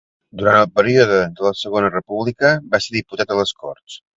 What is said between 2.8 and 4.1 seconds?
ser diputat a les Corts.